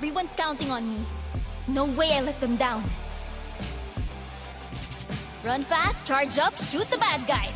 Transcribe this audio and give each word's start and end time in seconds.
Everyone's 0.00 0.32
counting 0.32 0.70
on 0.70 0.88
me. 0.88 1.04
No 1.68 1.84
way 1.84 2.12
I 2.14 2.22
let 2.22 2.40
them 2.40 2.56
down. 2.56 2.82
Run 5.44 5.62
fast, 5.62 6.02
charge 6.06 6.38
up, 6.38 6.56
shoot 6.56 6.88
the 6.88 6.96
bad 6.96 7.26
guys. 7.28 7.52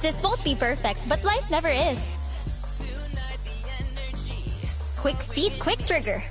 This 0.00 0.22
won't 0.22 0.42
be 0.42 0.54
perfect, 0.54 1.06
but 1.06 1.22
life 1.22 1.50
never 1.50 1.68
is. 1.68 1.98
Quick 4.96 5.16
feet, 5.16 5.52
quick 5.60 5.80
trigger. 5.84 6.22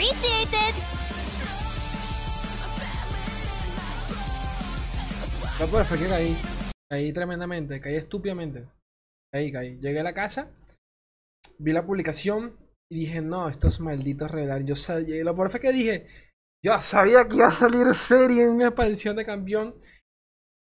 Appreciated. 0.00 0.74
Lo 5.60 5.66
peor 5.66 5.84
fue 5.84 5.98
que 5.98 6.08
caí. 6.08 6.36
Caí 6.90 7.12
tremendamente, 7.12 7.80
caí 7.82 7.96
estúpidamente. 7.96 8.66
Caí, 9.30 9.52
caí. 9.52 9.78
Llegué 9.78 10.00
a 10.00 10.04
la 10.04 10.14
casa, 10.14 10.56
vi 11.58 11.72
la 11.72 11.84
publicación 11.84 12.56
y 12.90 13.00
dije, 13.00 13.20
no, 13.20 13.46
estos 13.50 13.80
malditos 13.80 14.30
regalos. 14.30 14.66
Yo 14.66 14.74
sabía, 14.74 15.22
lo 15.22 15.34
peor 15.34 15.60
que 15.60 15.70
dije, 15.70 16.06
yo 16.64 16.78
sabía 16.78 17.28
que 17.28 17.36
iba 17.36 17.48
a 17.48 17.52
salir 17.52 17.92
serie 17.92 18.44
en 18.44 18.56
mi 18.56 18.64
expansión 18.64 19.16
de 19.16 19.26
campeón. 19.26 19.74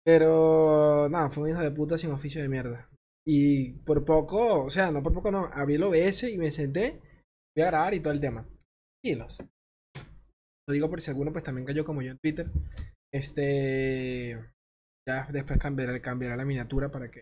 Pero, 0.06 1.10
nada, 1.10 1.30
fue 1.30 1.44
un 1.44 1.50
hijo 1.50 1.60
de 1.60 1.72
puta 1.72 1.98
sin 1.98 2.12
oficio 2.12 2.42
de 2.42 2.48
mierda. 2.48 2.90
Y 3.26 3.74
por 3.80 4.06
poco, 4.06 4.64
o 4.64 4.70
sea, 4.70 4.90
no 4.90 5.04
por 5.04 5.14
poco 5.14 5.32
no, 5.32 5.50
abrí 5.52 5.76
el 5.76 5.84
OBS 5.84 6.24
y 6.24 6.38
me 6.38 6.50
senté, 6.50 7.02
voy 7.54 7.66
a 7.66 7.72
grabar 7.72 7.94
y 7.94 8.00
todo 8.00 8.14
el 8.14 8.22
tema. 8.22 8.48
Tranquilos. 9.02 9.38
Lo 10.68 10.74
digo 10.74 10.90
por 10.90 11.02
si 11.02 11.12
alguno 11.12 11.32
pues 11.32 11.44
también 11.44 11.66
cayó 11.66 11.86
como 11.86 12.02
yo 12.02 12.12
en 12.12 12.18
Twitter. 12.20 12.52
Este. 13.14 14.38
Ya 15.08 15.26
después 15.32 15.60
cambiaré, 15.60 16.02
cambiaré 16.02 16.36
la 16.36 16.46
miniatura 16.46 16.92
para 16.92 17.10
que. 17.10 17.22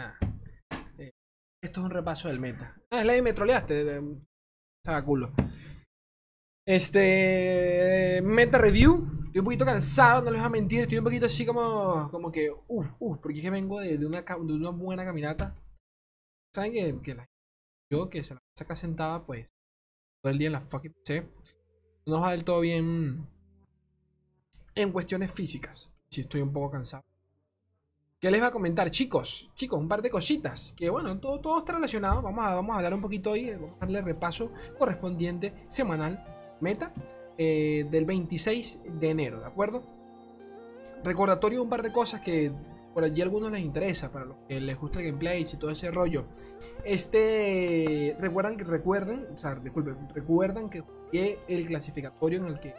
Ah, 0.00 0.18
eh, 0.98 1.12
esto 1.64 1.80
es 1.80 1.84
un 1.84 1.90
repaso 1.90 2.28
del 2.28 2.40
meta. 2.40 2.76
Ah, 2.90 3.00
Slay, 3.02 3.22
me 3.22 3.32
troleaste. 3.32 3.96
eh, 3.96 4.02
Estaba 4.84 5.04
culo. 5.04 5.32
Este. 6.66 8.20
Meta 8.22 8.58
review. 8.58 9.06
Estoy 9.26 9.38
un 9.40 9.44
poquito 9.44 9.64
cansado, 9.64 10.22
no 10.22 10.30
les 10.30 10.40
voy 10.40 10.46
a 10.46 10.50
mentir. 10.50 10.82
Estoy 10.82 10.98
un 10.98 11.04
poquito 11.04 11.26
así 11.26 11.46
como. 11.46 12.10
Como 12.10 12.30
que. 12.30 12.50
Uff, 12.68 12.88
uff, 12.98 13.18
porque 13.22 13.38
es 13.38 13.44
que 13.44 13.50
vengo 13.50 13.80
de, 13.80 13.96
de 13.96 14.06
una, 14.06 14.20
de 14.22 14.52
una 14.52 14.70
buena 14.70 15.04
caminata. 15.04 15.54
Saben 16.54 16.72
que, 16.72 17.00
que 17.02 17.14
la, 17.14 17.26
yo 17.90 18.08
que 18.10 18.22
se 18.22 18.34
la 18.34 18.40
saca 18.58 18.74
sentada, 18.74 19.24
pues. 19.24 19.48
Todo 20.26 20.32
el 20.32 20.38
día 20.38 20.48
en 20.48 20.54
la 20.54 20.60
fucking 20.60 20.92
PC. 20.92 21.28
No 22.06 22.20
va 22.20 22.32
del 22.32 22.42
todo 22.42 22.58
bien. 22.58 23.28
En 24.74 24.90
cuestiones 24.90 25.30
físicas. 25.30 25.94
Si 26.10 26.22
estoy 26.22 26.40
un 26.40 26.52
poco 26.52 26.72
cansado. 26.72 27.04
¿Qué 28.18 28.32
les 28.32 28.42
va 28.42 28.48
a 28.48 28.50
comentar, 28.50 28.90
chicos? 28.90 29.48
Chicos, 29.54 29.78
un 29.78 29.86
par 29.86 30.02
de 30.02 30.10
cositas. 30.10 30.74
Que 30.76 30.90
bueno, 30.90 31.20
todo, 31.20 31.40
todo 31.40 31.58
está 31.60 31.74
relacionado. 31.74 32.22
Vamos 32.22 32.44
a, 32.44 32.54
vamos 32.54 32.74
a 32.74 32.78
hablar 32.78 32.94
un 32.94 33.02
poquito 33.02 33.30
hoy. 33.30 33.52
Vamos 33.52 33.74
a 33.76 33.78
darle 33.78 34.02
repaso 34.02 34.50
correspondiente 34.76 35.54
semanal 35.68 36.56
meta 36.60 36.92
eh, 37.38 37.86
del 37.88 38.04
26 38.04 38.80
de 38.98 39.10
enero, 39.10 39.38
¿de 39.38 39.46
acuerdo? 39.46 39.84
Recordatorio 41.04 41.60
de 41.60 41.62
un 41.62 41.70
par 41.70 41.84
de 41.84 41.92
cosas 41.92 42.20
que 42.20 42.50
por 42.96 43.04
allí 43.04 43.20
a 43.20 43.24
algunos 43.24 43.52
les 43.52 43.60
interesa, 43.60 44.10
para 44.10 44.24
los 44.24 44.38
que 44.48 44.58
les 44.58 44.80
gusta 44.80 45.00
el 45.00 45.08
gameplay 45.08 45.42
y 45.42 45.56
todo 45.58 45.70
ese 45.70 45.90
rollo. 45.90 46.24
Este, 46.82 48.16
recuerdan 48.18 48.56
que 48.56 48.64
recuerden, 48.64 49.26
o 49.34 49.36
sea, 49.36 49.54
disculpen, 49.56 50.08
recuerdan 50.14 50.70
que 50.70 50.82
el 51.12 51.66
clasificatorio 51.66 52.38
en 52.38 52.46
el 52.46 52.58
que 52.58 52.74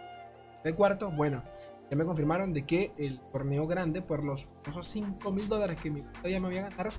de 0.63 0.73
cuarto, 0.73 1.11
bueno, 1.11 1.43
ya 1.91 1.95
me 1.95 2.03
confirmaron 2.03 2.51
de 2.51 2.65
que 2.65 2.93
el 2.97 3.19
torneo 3.31 3.67
grande 3.67 4.01
por 4.01 4.25
los 4.25 4.47
famosos 4.63 4.87
5 4.87 5.31
mil 5.31 5.47
dólares 5.47 5.77
que 5.79 5.91
mi 5.91 6.03
ya 6.23 6.39
me 6.39 6.47
voy 6.47 6.57
a 6.57 6.67
ganar 6.67 6.89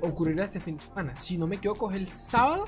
ocurrirá 0.00 0.46
este 0.46 0.58
fin 0.58 0.78
de 0.78 0.84
semana. 0.84 1.14
Si 1.14 1.36
no 1.36 1.46
me 1.46 1.56
equivoco, 1.56 1.90
es 1.90 1.96
el 1.98 2.06
sábado. 2.06 2.64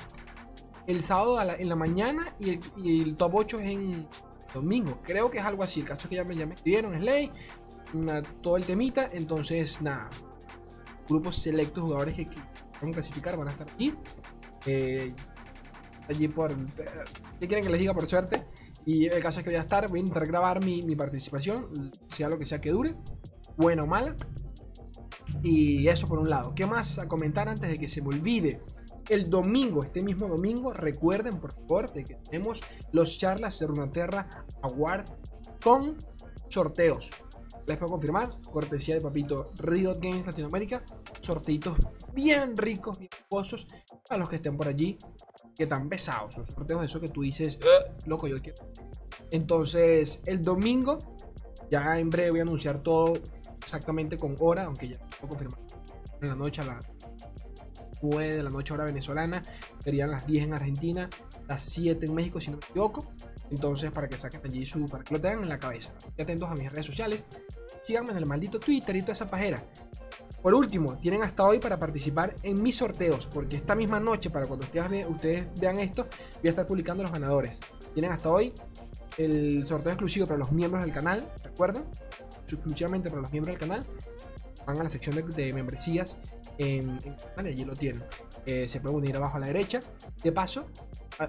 El 0.85 1.01
sábado 1.01 1.41
en 1.57 1.67
la 1.67 1.75
mañana 1.75 2.35
y 2.39 2.99
el, 2.99 3.15
top 3.15 3.33
8 3.33 3.59
es 3.61 3.71
en 3.71 4.07
domingo. 4.53 4.99
Creo 5.01 5.31
que 5.31 5.39
es 5.39 5.45
algo 5.45 5.63
así. 5.63 5.79
El 5.79 5.87
caso 5.87 6.01
es 6.03 6.09
que 6.09 6.15
ya 6.17 6.25
me, 6.25 6.35
ya 6.35 6.45
me 6.45 6.53
escribieron, 6.53 6.95
Slay, 6.95 7.31
todo 8.41 8.57
el 8.57 8.65
temita. 8.65 9.09
Entonces, 9.11 9.81
nada. 9.81 10.09
Grupos 11.07 11.37
selectos, 11.37 11.83
jugadores 11.83 12.15
que 12.15 12.27
quieren 12.27 12.93
clasificar 12.93 13.37
van 13.37 13.47
a 13.47 13.51
estar 13.51 13.69
aquí. 13.69 13.93
Eh, 14.65 15.13
allí 16.07 16.27
por. 16.27 16.55
¿Qué 17.39 17.47
quieren 17.47 17.63
que 17.63 17.71
les 17.71 17.79
diga 17.79 17.93
por 17.93 18.07
suerte? 18.07 18.45
Y 18.85 19.05
el 19.05 19.21
caso 19.21 19.39
es 19.39 19.43
que 19.43 19.51
voy 19.51 19.57
a 19.57 19.61
estar, 19.61 19.87
voy 19.87 19.99
a 19.99 20.01
intentar 20.01 20.25
grabar 20.25 20.63
mi, 20.63 20.81
mi 20.81 20.95
participación, 20.95 21.91
sea 22.07 22.29
lo 22.29 22.39
que 22.39 22.45
sea 22.45 22.59
que 22.59 22.71
dure, 22.71 22.95
buena 23.57 23.83
o 23.83 23.87
mala. 23.87 24.15
Y 25.43 25.87
eso 25.87 26.07
por 26.07 26.19
un 26.19 26.29
lado. 26.29 26.55
¿Qué 26.55 26.65
más 26.65 26.97
a 26.97 27.07
comentar 27.07 27.49
antes 27.49 27.69
de 27.69 27.77
que 27.77 27.87
se 27.87 28.01
me 28.01 28.09
olvide? 28.09 28.61
El 29.07 29.29
domingo, 29.29 29.83
este 29.83 30.01
mismo 30.01 30.27
domingo, 30.27 30.73
recuerden 30.73 31.39
por 31.39 31.53
favor 31.53 31.91
de 31.93 32.05
que 32.05 32.15
tenemos 32.15 32.61
los 32.91 33.17
charlas 33.17 33.59
de 33.59 33.67
Runaterra 33.67 34.45
Award 34.61 35.05
con 35.63 35.97
sorteos. 36.47 37.09
Les 37.69 37.77
puedo 37.77 37.91
confirmar, 37.91 38.31
cortesía 38.51 38.95
de 38.95 39.01
papito 39.01 39.51
Riot 39.57 39.99
Games 40.01 40.25
Latinoamérica, 40.25 40.83
sorteitos 41.21 41.77
bien 42.15 42.57
ricos, 42.57 42.97
bien 42.97 43.11
jugosos, 43.29 43.67
para 44.07 44.17
los 44.17 44.27
que 44.27 44.37
estén 44.37 44.57
por 44.57 44.67
allí, 44.67 44.97
que 45.55 45.67
tan 45.67 45.87
pesados, 45.87 46.33
son 46.33 46.47
sorteos 46.47 46.79
de 46.79 46.87
esos 46.87 46.99
que 46.99 47.09
tú 47.09 47.21
dices, 47.21 47.59
"Eh, 47.61 47.91
loco, 48.07 48.27
yo 48.27 48.41
quiero. 48.41 48.57
Entonces, 49.29 50.23
el 50.25 50.43
domingo, 50.43 50.97
ya 51.69 51.99
en 51.99 52.09
breve 52.09 52.31
voy 52.31 52.39
a 52.39 52.41
anunciar 52.41 52.79
todo 52.79 53.19
exactamente 53.61 54.17
con 54.17 54.35
hora, 54.39 54.63
aunque 54.63 54.89
ya 54.89 54.97
puedo 55.19 55.27
confirmar. 55.29 55.59
En 56.21 56.29
la 56.29 56.35
noche 56.35 56.61
a 56.61 56.65
las 56.65 56.85
9 58.01 58.37
de 58.37 58.41
la 58.41 58.49
noche 58.49 58.73
hora 58.73 58.85
venezolana, 58.85 59.43
serían 59.83 60.09
las 60.09 60.25
10 60.25 60.45
en 60.45 60.55
Argentina, 60.55 61.07
las 61.47 61.61
7 61.61 62.07
en 62.07 62.15
México, 62.15 62.39
si 62.39 62.49
no 62.49 62.57
me 62.57 62.65
equivoco. 62.65 63.05
Entonces, 63.51 63.91
para 63.91 64.07
que 64.07 64.17
saquen 64.17 64.41
allí 64.43 64.65
su, 64.65 64.87
para 64.87 65.03
que 65.03 65.13
lo 65.13 65.21
tengan 65.21 65.43
en 65.43 65.49
la 65.49 65.59
cabeza. 65.59 65.93
Estén 66.07 66.23
atentos 66.23 66.49
a 66.49 66.55
mis 66.55 66.71
redes 66.71 66.87
sociales. 66.87 67.23
Síganme 67.79 68.11
en 68.11 68.17
el 68.17 68.25
maldito 68.25 68.59
Twitter 68.59 68.95
y 68.95 69.01
toda 69.01 69.13
esa 69.13 69.29
pajera. 69.29 69.63
Por 70.41 70.53
último, 70.53 70.97
tienen 70.99 71.21
hasta 71.21 71.43
hoy 71.43 71.59
para 71.59 71.77
participar 71.77 72.35
en 72.43 72.61
mis 72.63 72.77
sorteos, 72.77 73.27
porque 73.27 73.57
esta 73.57 73.75
misma 73.75 73.99
noche, 73.99 74.29
para 74.29 74.47
cuando 74.47 74.65
ustedes, 74.65 74.89
ve- 74.89 75.05
ustedes 75.05 75.47
vean 75.59 75.79
esto, 75.79 76.03
voy 76.41 76.47
a 76.47 76.49
estar 76.49 76.65
publicando 76.65 77.03
los 77.03 77.11
ganadores. 77.11 77.59
Tienen 77.93 78.11
hasta 78.11 78.29
hoy 78.29 78.53
el 79.17 79.63
sorteo 79.67 79.91
exclusivo 79.91 80.27
para 80.27 80.39
los 80.39 80.51
miembros 80.51 80.81
del 80.83 80.93
canal, 80.93 81.29
recuerden, 81.43 81.83
exclusivamente 82.47 83.09
para 83.09 83.21
los 83.21 83.31
miembros 83.31 83.53
del 83.57 83.67
canal. 83.67 83.85
Van 84.65 84.79
a 84.79 84.83
la 84.83 84.89
sección 84.89 85.15
de, 85.15 85.53
membresías 85.53 86.17
en, 86.57 86.99
allí 87.35 87.65
lo 87.65 87.75
tienen. 87.75 88.03
Eh, 88.45 88.67
se 88.69 88.79
pueden 88.79 88.97
unir 88.97 89.15
abajo 89.17 89.37
a 89.37 89.39
la 89.41 89.47
derecha. 89.47 89.81
De 90.23 90.31
paso, 90.31 90.67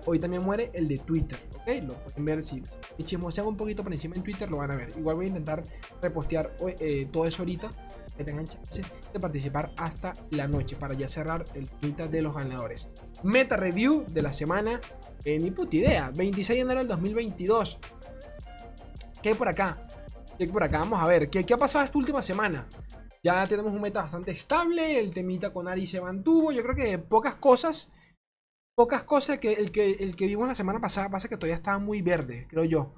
hoy 0.06 0.18
también 0.18 0.42
muere 0.42 0.70
el 0.72 0.86
de 0.88 0.98
Twitter, 0.98 1.38
¿ok? 1.54 1.82
Lo 1.82 1.94
pueden 1.94 2.24
ver 2.24 2.42
si 2.42 2.62
si 2.96 3.04
chismosean 3.04 3.46
un 3.46 3.56
poquito 3.56 3.82
por 3.82 3.92
encima 3.92 4.16
en 4.16 4.22
Twitter, 4.22 4.50
lo 4.50 4.58
van 4.58 4.70
a 4.70 4.76
ver. 4.76 4.92
Igual 4.96 5.16
voy 5.16 5.24
a 5.26 5.28
intentar 5.28 5.64
repostear 6.00 6.56
eh, 6.78 7.08
todo 7.10 7.26
eso 7.26 7.42
ahorita 7.42 7.70
que 8.16 8.24
tengan 8.24 8.46
chance 8.46 8.82
de 9.12 9.20
participar 9.20 9.72
hasta 9.78 10.14
la 10.30 10.46
noche 10.46 10.76
para 10.76 10.94
ya 10.94 11.08
cerrar 11.08 11.44
el 11.54 11.70
mitad 11.80 12.08
de 12.08 12.22
los 12.22 12.34
ganadores. 12.34 12.88
Meta 13.22 13.56
review 13.56 14.04
de 14.08 14.22
la 14.22 14.32
semana, 14.32 14.80
eh, 15.24 15.38
ni 15.38 15.50
puta 15.50 15.76
idea, 15.76 16.10
26 16.14 16.58
de 16.58 16.62
enero 16.62 16.80
del 16.80 16.88
2022. 16.88 17.78
¿Qué 19.22 19.30
hay 19.30 19.34
por 19.34 19.48
acá? 19.48 19.86
¿Qué 20.36 20.44
hay 20.44 20.50
por 20.50 20.62
acá? 20.62 20.80
Vamos 20.80 21.00
a 21.00 21.06
ver, 21.06 21.30
¿qué, 21.30 21.44
qué 21.44 21.54
ha 21.54 21.58
pasado 21.58 21.84
esta 21.84 21.98
última 21.98 22.22
semana? 22.22 22.68
Ya 23.22 23.46
tenemos 23.46 23.72
un 23.72 23.82
meta 23.82 24.02
bastante 24.02 24.30
estable, 24.30 24.98
el 24.98 25.12
temita 25.12 25.52
con 25.52 25.68
Ari 25.68 25.86
se 25.86 26.00
mantuvo, 26.00 26.52
yo 26.52 26.62
creo 26.62 26.74
que 26.74 26.98
pocas 26.98 27.34
cosas, 27.34 27.90
pocas 28.74 29.02
cosas 29.04 29.38
que 29.38 29.52
el 29.54 29.70
que, 29.72 29.92
el 29.92 30.16
que 30.16 30.26
vimos 30.26 30.48
la 30.48 30.54
semana 30.54 30.80
pasada 30.80 31.10
pasa 31.10 31.28
que 31.28 31.36
todavía 31.36 31.56
estaba 31.56 31.78
muy 31.78 32.02
verde, 32.02 32.46
creo 32.48 32.64
yo. 32.64 32.94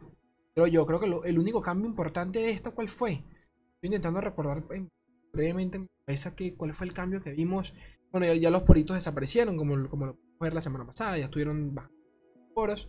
Creo 0.54 0.66
yo, 0.66 0.86
creo 0.86 1.00
que 1.00 1.06
lo- 1.06 1.24
el 1.24 1.38
único 1.38 1.60
cambio 1.62 1.88
importante 1.88 2.38
de 2.40 2.50
esto, 2.50 2.74
¿cuál 2.74 2.88
fue? 2.88 3.12
Estoy 3.12 3.86
intentando 3.88 4.20
recordar 4.20 4.64
en- 4.70 4.88
brevemente 5.32 5.76
en 5.78 5.82
mi 5.84 5.88
cabeza 6.06 6.34
que, 6.36 6.54
cuál 6.56 6.74
fue 6.74 6.86
el 6.86 6.92
cambio 6.94 7.20
que 7.20 7.32
vimos. 7.32 7.74
Bueno, 8.12 8.26
ya, 8.26 8.34
ya 8.34 8.50
los 8.50 8.62
poritos 8.62 8.94
desaparecieron, 8.96 9.56
como, 9.56 9.88
como 9.88 10.06
lo 10.06 10.14
pudimos 10.14 10.38
ver 10.40 10.54
la 10.54 10.60
semana 10.60 10.86
pasada, 10.86 11.18
ya 11.18 11.24
estuvieron 11.26 11.74
bajando 11.74 11.96
poros. 12.54 12.88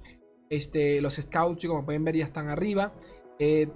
Este, 0.49 1.01
los 1.01 1.15
scouts, 1.15 1.65
como 1.67 1.85
pueden 1.85 2.03
ver, 2.03 2.15
ya 2.17 2.25
están 2.25 2.47
arriba. 2.49 2.93
Eh, 3.39 3.69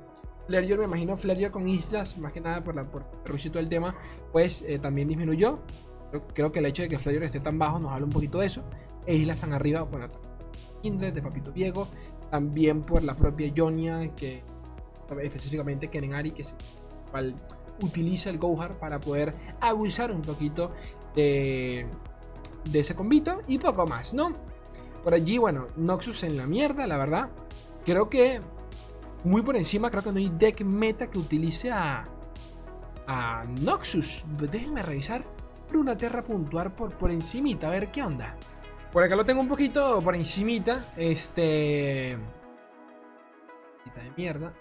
me 0.50 0.84
imagino 0.86 1.18
Flareor 1.18 1.52
con 1.52 1.68
islas, 1.68 2.18
más 2.18 2.32
que 2.34 2.42
nada 2.42 2.64
por, 2.64 2.76
la, 2.76 2.90
por 2.90 3.04
el 3.04 3.26
ruido 3.30 3.48
y 3.48 3.50
todo 3.50 3.60
el 3.60 3.70
tema, 3.70 3.96
pues 4.32 4.64
eh, 4.68 4.80
también 4.80 5.08
disminuyó. 5.08 5.60
Creo, 6.34 6.52
que 6.52 6.60
el 6.60 6.66
hecho 6.66 6.84
de 6.84 6.90
que 6.90 7.00
Flareor 7.00 7.24
esté 7.24 7.40
tan 7.42 7.60
bajo 7.60 7.80
nos 7.80 7.92
habla 7.92 8.06
un 8.06 8.12
poquito 8.12 8.40
de 8.40 8.46
eso. 8.48 8.64
Islas 9.16 9.38
están 9.38 9.54
arriba, 9.54 9.84
bueno, 9.84 10.08
Kindred 10.82 11.14
de 11.14 11.22
Papito 11.22 11.52
Diego, 11.52 11.88
también 12.30 12.84
por 12.84 13.04
la 13.04 13.16
propia 13.16 13.52
Jonia, 13.56 14.16
que 14.16 14.44
específicamente 15.22 15.90
Kenen 15.90 16.14
Ari, 16.14 16.32
que 16.32 16.46
cual 17.12 17.36
utiliza 17.82 18.30
el 18.30 18.38
Gohar 18.38 18.80
para 18.80 19.00
poder 19.00 19.36
abusar 19.62 20.12
un 20.12 20.22
poquito 20.22 20.72
de, 21.16 21.88
ese 22.74 22.96
combito 22.96 23.42
y 23.48 23.58
poco 23.58 23.88
más, 23.88 24.14
¿no? 24.14 24.34
Por 25.04 25.14
allí, 25.14 25.38
bueno, 25.38 25.68
Noxus 25.78 26.24
en 26.24 26.38
la 26.38 26.48
mierda, 26.48 26.86
la 26.86 26.98
verdad. 26.98 27.30
Creo 27.86 28.10
que 28.10 28.42
muy 29.24 29.42
por 29.42 29.56
encima, 29.56 29.90
creo 29.90 30.04
que 30.04 30.12
no 30.12 30.18
hay 30.18 30.30
deck 30.30 30.62
meta 30.62 31.10
que 31.10 31.18
utilice 31.18 31.72
a, 31.72 32.10
Noxus. 33.62 34.26
Déjenme 34.52 34.84
revisar 34.84 35.24
una 35.74 35.98
terra 35.98 36.24
puntuar 36.24 36.76
por, 36.76 36.98
por 36.98 37.10
encimita, 37.10 37.68
a 37.68 37.72
ver 37.72 37.90
qué 37.90 38.04
onda. 38.04 38.36
Por 38.98 39.04
acá 39.04 39.16
lo 39.16 39.26
tengo 39.26 39.42
un 39.42 39.48
poquito 39.48 40.02
por 40.02 40.16
encimita. 40.16 40.92
Este... 40.98 42.18
de 43.94 44.12
mierda. 44.18 44.56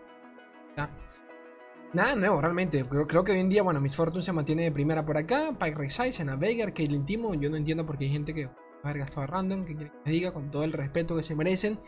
Nada 1.94 2.16
nuevo, 2.16 2.42
realmente. 2.42 2.84
Creo, 2.84 3.24
que 3.24 3.32
hoy 3.32 3.40
en 3.40 3.48
día, 3.48 3.62
bueno, 3.62 3.80
Miss 3.80 3.96
Fortune 3.96 4.22
se 4.22 4.34
mantiene 4.34 4.64
de 4.64 4.72
primera 4.72 5.06
por 5.06 5.16
acá. 5.16 5.56
Pike 5.58 5.76
Resize, 5.76 6.22
a 6.22 6.36
Veigar, 6.36 6.74
Caitlyn 6.74 7.06
Timo. 7.06 7.32
Yo 7.32 7.48
no 7.48 7.56
entiendo 7.56 7.86
por 7.86 7.96
qué 7.96 8.04
hay 8.04 8.10
gente 8.10 8.34
que 8.34 8.44
va 8.44 8.52
a 8.84 8.90
haber 8.90 8.98
gastado 8.98 9.22
a 9.22 9.26
random. 9.26 9.64
Que 9.64 9.74
quiere 9.74 9.92
que 10.04 10.10
diga 10.10 10.34
con 10.34 10.50
todo 10.50 10.64
el 10.64 10.74
respeto 10.74 11.16
que 11.16 11.22
se 11.22 11.34
merecen. 11.34 11.80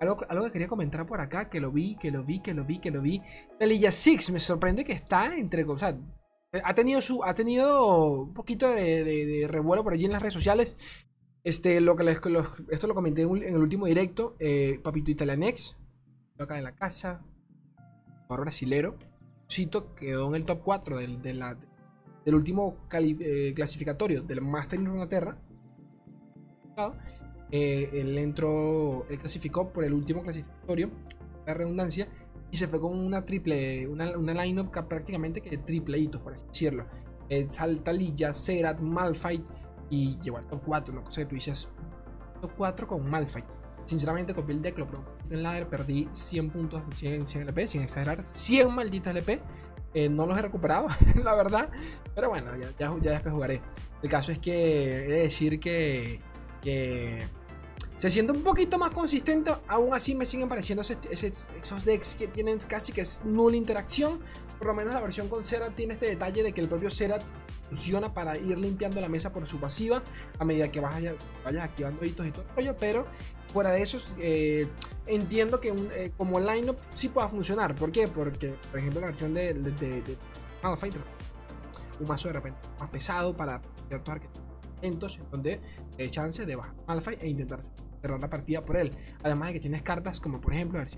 Algo, 0.00 0.16
que 0.16 0.50
quería 0.50 0.66
comentar 0.66 1.06
por 1.06 1.20
acá, 1.20 1.48
que 1.48 1.60
lo 1.60 1.70
vi, 1.70 1.94
que 2.00 2.10
lo 2.10 2.24
vi, 2.24 2.40
que 2.40 2.52
lo 2.52 2.64
vi, 2.64 2.80
que 2.80 2.90
lo 2.90 3.00
vi. 3.00 3.22
Talilla 3.60 3.92
Six, 3.92 4.32
me 4.32 4.40
sorprende 4.40 4.82
que 4.82 4.92
está 4.92 5.36
entre. 5.36 5.62
O 5.62 5.78
sea, 5.78 5.96
ha 6.64 6.74
tenido 6.74 7.00
su. 7.00 7.22
Ha 7.22 7.34
tenido 7.34 8.22
un 8.22 8.34
poquito 8.34 8.68
de, 8.68 9.46
revuelo 9.48 9.84
por 9.84 9.92
allí 9.92 10.06
en 10.06 10.12
las 10.12 10.20
redes 10.20 10.34
sociales. 10.34 10.76
Este, 11.44 11.80
lo 11.80 11.96
que 11.96 12.08
esto 12.08 12.86
lo 12.86 12.94
comenté 12.94 13.22
en, 13.22 13.42
el 13.42 13.60
último 13.60 13.86
directo. 13.86 14.36
Eh, 14.38 14.80
Papito 14.82 15.10
Italianex. 15.10 15.76
Acá 16.38 16.58
en 16.58 16.64
la 16.64 16.74
casa. 16.74 17.24
Jugador 18.26 18.44
brasilero. 18.44 18.96
Cito 19.50 19.94
quedó 19.94 20.28
en 20.28 20.36
el 20.36 20.44
top 20.44 20.60
4 20.62 20.96
del, 20.96 21.20
del 21.20 22.34
último 22.34 22.78
eh, 22.92 23.52
clasificatorio 23.54 24.22
del 24.22 24.40
Master 24.40 24.78
en 24.78 24.86
Runaterra. 24.86 25.38
Eh, 27.50 27.90
él 27.92 28.16
entró. 28.18 29.04
Él 29.10 29.18
clasificó 29.18 29.72
por 29.72 29.84
el 29.84 29.92
último 29.92 30.22
clasificatorio. 30.22 30.90
La 31.44 31.54
redundancia. 31.54 32.08
Y 32.52 32.56
se 32.56 32.68
fue 32.68 32.80
con 32.80 32.96
una 32.96 33.24
triple. 33.24 33.88
Una, 33.88 34.16
una 34.16 34.44
line-up 34.44 34.70
prácticamente 34.88 35.40
que 35.40 35.58
por 36.22 36.34
así 36.34 36.44
decirlo. 36.46 36.84
El 37.28 37.50
Saltalilla, 37.50 38.32
Serat, 38.32 38.78
Malfight 38.80 39.42
y 39.92 40.18
llegó 40.20 40.38
al 40.38 40.48
top 40.48 40.62
4, 40.64 40.94
una 40.94 41.04
cosa 41.04 41.20
que 41.20 41.26
tú 41.26 41.34
dices, 41.34 41.68
top 42.40 42.52
4 42.56 42.88
con 42.88 43.10
Malphite. 43.10 43.46
Sinceramente 43.84 44.32
copié 44.32 44.54
el 44.54 44.62
deck, 44.62 44.78
lo 44.78 44.88
probé 44.88 45.04
en 45.28 45.42
ladder, 45.42 45.68
perdí 45.68 46.08
100 46.12 46.50
puntos, 46.50 46.82
100, 46.94 47.28
100 47.28 47.42
LP, 47.42 47.68
sin 47.68 47.82
exagerar, 47.82 48.24
100 48.24 48.74
malditos 48.74 49.10
LP. 49.10 49.40
Eh, 49.92 50.08
no 50.08 50.26
los 50.26 50.38
he 50.38 50.40
recuperado, 50.40 50.86
la 51.22 51.34
verdad. 51.34 51.68
Pero 52.14 52.30
bueno, 52.30 52.56
ya, 52.56 52.72
ya, 52.78 52.90
después 53.10 53.34
jugaré. 53.34 53.60
El 54.02 54.08
caso 54.08 54.32
es 54.32 54.38
que 54.38 55.04
he 55.04 55.08
de 55.08 55.22
decir 55.24 55.60
que, 55.60 56.22
que 56.62 57.28
se 57.96 58.08
siente 58.08 58.32
un 58.32 58.42
poquito 58.42 58.78
más 58.78 58.92
consistente. 58.92 59.52
Aún 59.68 59.92
así 59.92 60.14
me 60.14 60.24
siguen 60.24 60.48
pareciendo 60.48 60.80
esos, 60.80 61.84
decks 61.84 62.16
que 62.16 62.28
tienen 62.28 62.56
casi 62.66 62.94
que 62.94 63.02
es 63.02 63.26
nula 63.26 63.58
interacción. 63.58 64.20
Por 64.56 64.68
lo 64.68 64.74
menos 64.74 64.94
la 64.94 65.00
versión 65.00 65.28
con 65.28 65.44
Serat 65.44 65.74
tiene 65.74 65.92
este 65.92 66.06
detalle 66.06 66.42
de 66.42 66.52
que 66.52 66.62
el 66.62 66.68
propio 66.68 66.88
Serat 66.88 67.22
funciona 67.72 68.12
para 68.12 68.36
ir 68.36 68.58
limpiando 68.58 69.00
la 69.00 69.08
mesa 69.08 69.32
por 69.32 69.46
su 69.46 69.58
pasiva 69.58 70.02
a 70.38 70.44
medida 70.44 70.70
que 70.70 70.80
vayas, 70.80 71.14
vayas 71.42 71.64
activando 71.64 72.04
hitos 72.04 72.26
y 72.26 72.30
todo 72.30 72.44
el 72.54 72.74
pero 72.74 73.06
fuera 73.50 73.70
de 73.70 73.80
eso 73.80 73.98
eh, 74.18 74.68
entiendo 75.06 75.58
que 75.58 75.72
un, 75.72 75.88
eh, 75.92 76.12
como 76.16 76.38
lineup 76.38 76.76
sí 76.90 77.08
pueda 77.08 77.28
funcionar. 77.28 77.74
¿Por 77.74 77.90
qué? 77.90 78.08
Porque, 78.08 78.54
por 78.70 78.78
ejemplo, 78.78 79.00
la 79.00 79.06
versión 79.06 79.32
de, 79.32 79.54
de, 79.54 79.72
de, 80.02 80.18
un 81.98 82.06
mazo 82.06 82.28
de 82.28 82.34
repente 82.34 82.60
más 82.78 82.90
pesado 82.90 83.36
para 83.36 83.62
ciertos 83.88 84.12
arquetipos 84.12 84.42
en 84.82 84.98
donde 85.30 85.60
hay 85.98 86.10
chance 86.10 86.44
de 86.44 86.56
bajar 86.56 86.74
Malphite 86.86 87.24
e 87.24 87.28
intentar 87.28 87.60
cerrar 88.00 88.20
la 88.20 88.28
partida 88.28 88.64
por 88.64 88.76
él. 88.76 88.92
Además 89.22 89.48
de 89.48 89.54
que 89.54 89.60
tienes 89.60 89.82
cartas 89.82 90.20
como 90.20 90.40
por 90.40 90.52
ejemplo, 90.52 90.78
a 90.78 90.82
ver 90.82 90.90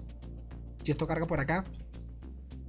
si 0.82 0.91
esto 0.91 1.06
carga 1.06 1.26
por 1.26 1.38
acá, 1.38 1.65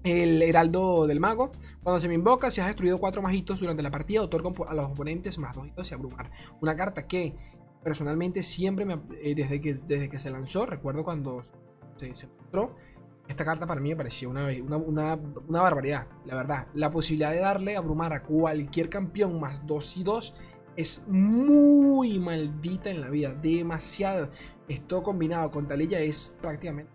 el 0.06 0.42
Heraldo 0.44 1.08
del 1.08 1.20
Mago. 1.20 1.52
Cuando 1.84 2.00
se 2.00 2.08
me 2.08 2.14
invoca, 2.14 2.52
si 2.52 2.62
has 2.62 2.68
destruido 2.68 3.00
cuatro 3.00 3.22
magitos 3.22 3.60
durante 3.60 3.84
la 3.84 3.92
partida, 3.92 4.22
otorga 4.22 4.52
a 4.68 4.74
los 4.74 4.92
oponentes 4.92 5.38
más 5.40 5.56
dos 5.56 5.68
hitos 5.68 5.92
y 5.92 5.94
abrumar. 5.94 6.32
Una 6.62 6.76
carta 6.76 7.08
que 7.08 7.36
personalmente 7.84 8.44
siempre, 8.44 8.86
me, 8.86 9.02
eh, 9.22 9.36
desde, 9.36 9.60
que, 9.60 9.74
desde 9.74 10.08
que 10.08 10.20
se 10.20 10.30
lanzó, 10.30 10.66
recuerdo 10.66 11.04
cuando 11.04 11.42
se, 11.98 12.28
mostró, 12.40 12.76
esta 13.28 13.44
carta 13.44 13.66
para 13.66 13.82
mí 13.82 13.90
me 13.90 13.96
pareció 13.96 14.30
una, 14.30 14.48
una, 14.64 15.16
una, 15.18 15.62
barbaridad, 15.62 16.08
la 16.26 16.36
verdad. 16.36 16.68
La 16.76 16.92
posibilidad 16.92 17.32
de 17.32 17.40
darle 17.40 17.76
abrumar 17.76 18.14
a 18.14 18.22
cualquier 18.22 18.90
campeón 18.90 19.40
más 19.40 19.66
2 19.66 19.98
y 19.98 20.04
2 20.04 20.36
es 20.76 21.04
muy 21.08 22.20
maldita 22.20 22.92
en 22.92 23.02
la 23.02 23.10
vida, 23.10 23.34
demasiado. 23.34 24.30
Esto 24.68 25.02
combinado 25.02 25.50
con 25.50 25.68
Talilla 25.68 26.00
es 26.00 26.36
prácticamente 26.40 26.92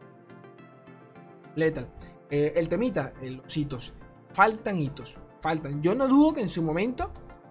letal. 1.56 1.88
Eh, 2.30 2.52
el 2.56 2.68
temita, 2.68 3.12
los 3.20 3.56
hitos. 3.56 3.92
Faltan 4.32 4.78
hitos. 4.78 5.18
Faltan. 5.40 5.82
Yo 5.82 5.94
no 5.94 6.06
dudo 6.06 6.34
que 6.34 6.40
en 6.40 6.48
su 6.48 6.62
momento 6.62 7.10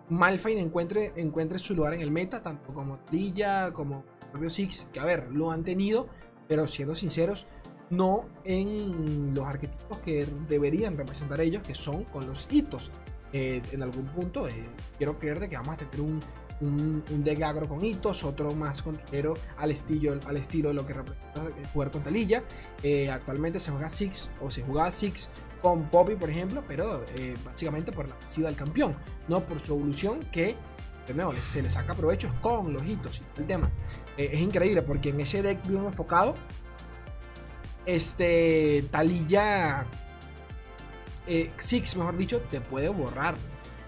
Malphite 0.09 0.59
encuentre, 0.59 1.13
encuentre 1.15 1.59
su 1.59 1.75
lugar 1.75 1.93
en 1.93 2.01
el 2.01 2.11
meta, 2.11 2.41
tanto 2.41 2.73
como 2.73 2.99
Trilla, 2.99 3.71
como 3.71 4.03
propio 4.31 4.49
Six, 4.49 4.87
que 4.91 4.99
a 4.99 5.05
ver, 5.05 5.29
lo 5.31 5.51
han 5.51 5.63
tenido, 5.63 6.07
pero 6.47 6.65
siendo 6.65 6.95
sinceros, 6.95 7.47
no 7.89 8.25
en 8.43 9.33
los 9.35 9.45
arquetipos 9.45 9.99
que 9.99 10.27
deberían 10.47 10.97
representar 10.97 11.41
ellos, 11.41 11.63
que 11.63 11.75
son 11.75 12.05
con 12.05 12.27
los 12.27 12.51
hitos. 12.51 12.91
Eh, 13.31 13.61
en 13.71 13.83
algún 13.83 14.07
punto, 14.07 14.47
eh, 14.47 14.69
quiero 14.97 15.17
creer 15.17 15.39
de 15.39 15.49
que 15.49 15.55
vamos 15.55 15.75
a 15.75 15.77
tener 15.77 16.01
un, 16.61 17.03
deck 17.23 17.41
agro 17.41 17.67
con 17.67 17.83
hitos, 17.83 18.23
otro 18.23 18.53
más 18.53 18.81
controlero 18.81 19.35
al 19.57 19.71
estilo, 19.71 20.19
al 20.25 20.37
estilo 20.37 20.69
de 20.69 20.75
lo 20.75 20.85
que 20.85 20.93
representa 20.93 21.43
jugar 21.73 21.91
con 21.91 22.03
Talilla. 22.03 22.43
Eh, 22.83 23.09
actualmente 23.09 23.59
se 23.59 23.71
juega 23.71 23.89
Six 23.89 24.29
o 24.41 24.51
se 24.51 24.63
jugaba 24.63 24.91
Six 24.91 25.29
con 25.61 25.89
Poppy, 25.89 26.15
por 26.15 26.29
ejemplo, 26.29 26.63
pero 26.67 27.03
eh, 27.17 27.35
básicamente 27.43 27.91
por 27.91 28.07
la 28.07 28.17
pasiva 28.17 28.47
del 28.47 28.57
campeón, 28.57 28.95
no 29.27 29.41
por 29.45 29.59
su 29.59 29.73
evolución 29.73 30.19
que 30.31 30.55
de 31.07 31.13
nuevo 31.13 31.33
se 31.41 31.61
le 31.61 31.69
saca 31.69 31.95
provecho 31.95 32.33
con 32.41 32.71
los 32.71 32.85
hitos 32.85 33.21
y 33.21 33.41
el 33.41 33.47
tema. 33.47 33.71
Eh, 34.17 34.29
es 34.33 34.39
increíble 34.39 34.81
porque 34.81 35.09
en 35.09 35.19
ese 35.19 35.41
deck 35.41 35.65
bien 35.67 35.85
enfocado, 35.85 36.35
este 37.85 38.85
Talilla 38.91 39.87
Six, 41.57 41.95
mejor 41.95 42.17
dicho, 42.17 42.41
te 42.41 42.59
puede 42.59 42.89
borrar 42.89 43.35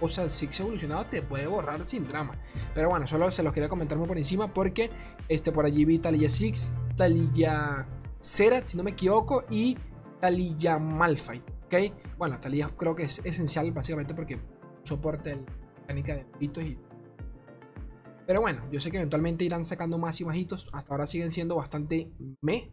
o 0.01 0.09
sea, 0.09 0.27
Six 0.27 0.59
evolucionado 0.59 1.05
te 1.05 1.21
puede 1.21 1.47
borrar 1.47 1.87
sin 1.87 2.07
drama. 2.07 2.37
Pero 2.73 2.89
bueno, 2.89 3.07
solo 3.07 3.29
se 3.31 3.43
los 3.43 3.53
quería 3.53 3.69
comentar 3.69 3.97
por 3.99 4.17
encima 4.17 4.53
porque 4.53 4.89
este, 5.29 5.51
por 5.51 5.65
allí 5.65 5.85
vi 5.85 5.99
Talilla 5.99 6.27
Six, 6.27 6.75
Talilla 6.97 7.87
Zerat, 8.21 8.67
si 8.67 8.77
no 8.77 8.83
me 8.83 8.91
equivoco, 8.91 9.45
y 9.49 9.77
Talilla 10.19 10.79
Malphite. 10.79 11.53
¿Ok? 11.65 11.75
Bueno, 12.17 12.39
Talilla 12.41 12.69
creo 12.75 12.95
que 12.95 13.03
es 13.03 13.21
esencial 13.23 13.71
básicamente 13.71 14.13
porque 14.13 14.39
soporta 14.83 15.29
la 15.29 15.93
mecánica 15.93 16.15
de 16.15 16.25
hitos 16.39 16.63
y. 16.63 16.77
Pero 18.25 18.41
bueno, 18.41 18.67
yo 18.71 18.79
sé 18.79 18.91
que 18.91 18.97
eventualmente 18.97 19.45
irán 19.45 19.65
sacando 19.65 19.97
más 19.97 20.19
y 20.21 20.25
más. 20.25 20.37
Hasta 20.73 20.93
ahora 20.93 21.07
siguen 21.07 21.31
siendo 21.31 21.55
bastante 21.55 22.11
me. 22.41 22.71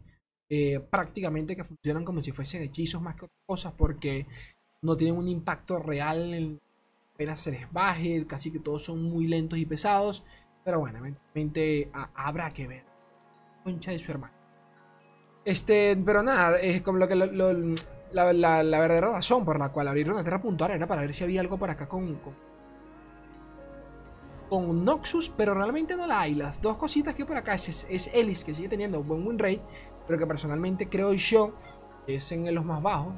Eh, 0.51 0.79
prácticamente 0.79 1.55
que 1.55 1.63
funcionan 1.63 2.03
como 2.03 2.23
si 2.23 2.31
fuesen 2.31 2.63
hechizos 2.63 2.99
más 3.01 3.15
que 3.15 3.27
cosas 3.45 3.73
porque 3.73 4.25
no 4.81 4.97
tienen 4.97 5.15
un 5.15 5.27
impacto 5.27 5.77
real 5.77 6.33
en 6.33 6.59
apenas 7.19 7.41
se 7.41 7.51
les 7.51 7.69
baje, 7.73 8.25
casi 8.25 8.49
que 8.49 8.59
todos 8.59 8.85
son 8.85 9.03
muy 9.03 9.27
lentos 9.27 9.59
y 9.59 9.65
pesados. 9.65 10.23
Pero 10.63 10.79
bueno, 10.79 10.99
eventualmente 10.99 11.91
habrá 12.15 12.53
que 12.53 12.65
ver. 12.65 12.85
Concha 13.61 13.91
de 13.91 13.99
su 13.99 14.11
hermano. 14.11 14.33
Este, 15.43 15.97
pero 15.97 16.23
nada, 16.23 16.57
es 16.59 16.81
como 16.81 16.97
lo 16.97 17.09
que 17.09 17.15
la, 17.17 18.23
verdadera 18.23 19.11
razón 19.11 19.43
por 19.43 19.59
la 19.59 19.67
cual 19.67 19.89
abrir 19.89 20.09
una 20.09 20.21
tierra 20.21 20.41
puntual 20.41 20.71
era 20.71 20.87
para 20.87 21.01
ver 21.01 21.13
si 21.13 21.25
había 21.25 21.41
algo 21.41 21.57
por 21.57 21.69
acá 21.69 21.89
con, 21.89 22.21
con, 24.49 24.85
Noxus, 24.85 25.29
pero 25.35 25.53
realmente 25.53 25.97
no 25.97 26.07
la 26.07 26.21
hay. 26.21 26.35
Las 26.35 26.61
dos 26.61 26.77
cositas 26.77 27.15
que 27.15 27.25
por 27.25 27.35
acá 27.35 27.53
es, 27.55 27.85
es 27.89 28.11
Ellis, 28.13 28.45
que 28.45 28.55
sigue 28.55 28.69
teniendo 28.69 29.03
buen 29.03 29.27
win 29.27 29.37
rate, 29.37 29.61
pero 30.07 30.17
que 30.17 30.25
personalmente 30.25 30.87
creo 30.87 31.11
yo 31.11 31.53
es 32.07 32.31
en 32.31 32.55
los 32.55 32.63
más 32.63 32.81
bajos. 32.81 33.13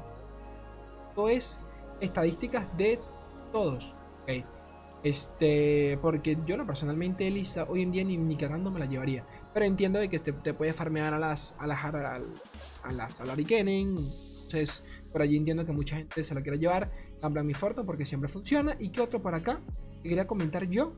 Esto 1.10 1.30
es 1.30 1.60
estadísticas 2.00 2.76
de 2.76 3.00
todos. 3.52 3.96
Este, 5.04 5.98
porque 6.00 6.38
yo 6.46 6.58
no 6.58 6.68
personalmente 6.68 7.28
Elisa 7.28 7.66
hoy 7.68 7.82
en 7.82 7.92
día 7.92 8.04
ni, 8.04 8.18
ni 8.18 8.36
cagando 8.36 8.70
me 8.70 8.80
la 8.80 8.86
llevaría. 8.86 9.26
Pero 9.54 9.66
entiendo 9.66 10.00
de 10.00 10.10
que 10.10 10.20
te, 10.20 10.32
te 10.32 10.54
puede 10.54 10.74
farmear 10.74 11.14
a 11.14 11.20
las 11.20 11.56
a 11.58 11.66
las 11.68 11.84
a, 11.84 12.20
a 12.84 12.92
las 12.92 13.22
a 13.22 13.26
Entonces, 13.34 14.84
por 15.12 15.22
allí 15.22 15.38
entiendo 15.38 15.66
que 15.66 15.74
mucha 15.74 15.98
gente 15.98 16.24
se 16.24 16.36
la 16.36 16.42
quiere 16.42 16.60
llevar. 16.60 16.92
Cambia 17.20 17.44
mi 17.44 17.54
Forto 17.54 17.86
porque 17.86 18.06
siempre 18.06 18.30
funciona. 18.30 18.76
¿Y 18.80 18.90
qué 18.90 19.02
otro 19.02 19.22
por 19.22 19.34
acá? 19.34 19.62
Que 20.04 20.10
quería 20.10 20.28
comentar 20.28 20.68
yo. 20.68 20.94